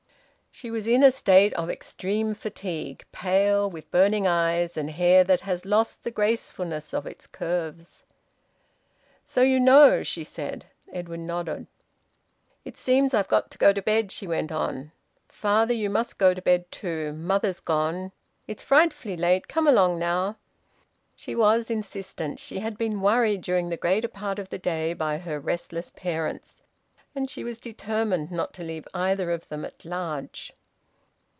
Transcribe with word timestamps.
She 0.53 0.69
was 0.69 0.85
in 0.85 1.01
a 1.01 1.11
state 1.13 1.53
of 1.55 1.69
extreme 1.71 2.35
fatigue 2.35 3.05
pale, 3.13 3.67
with 3.69 3.89
burning 3.89 4.27
eyes, 4.27 4.75
and 4.77 4.89
hair 4.91 5.23
that 5.23 5.39
has 5.41 5.65
lost 5.65 6.03
the 6.03 6.11
gracefulness 6.11 6.93
of 6.93 7.07
its 7.07 7.25
curves. 7.25 8.03
"So 9.25 9.41
you 9.43 9.59
know?" 9.61 10.03
she 10.03 10.23
said. 10.25 10.65
Edwin 10.93 11.25
nodded. 11.25 11.65
"It 12.65 12.77
seems 12.77 13.13
I've 13.13 13.29
got 13.29 13.49
to 13.51 13.57
go 13.57 13.71
to 13.73 13.81
bed," 13.81 14.11
she 14.11 14.27
went 14.27 14.51
on. 14.51 14.91
"Father, 15.29 15.73
you 15.73 15.89
must 15.89 16.17
go 16.19 16.31
to 16.33 16.41
bed 16.41 16.69
too. 16.69 17.11
Mother's 17.13 17.61
gone. 17.61 18.11
It's 18.45 18.61
frightfully 18.61 19.15
late. 19.17 19.47
Come 19.47 19.67
along 19.67 19.97
now!" 19.99 20.35
She 21.15 21.33
was 21.33 21.71
insistent. 21.71 22.39
She 22.39 22.59
had 22.59 22.77
been 22.77 22.99
worried 23.01 23.41
during 23.41 23.69
the 23.69 23.77
greater 23.77 24.09
part 24.09 24.37
of 24.37 24.49
the 24.49 24.59
day 24.59 24.93
by 24.93 25.17
her 25.19 25.39
restless 25.39 25.89
parents, 25.91 26.57
and 27.13 27.29
she 27.29 27.43
was 27.43 27.59
determined 27.59 28.31
not 28.31 28.53
to 28.53 28.63
leave 28.63 28.87
either 28.93 29.31
of 29.31 29.45
them 29.49 29.65
at 29.65 29.83
large. 29.83 30.53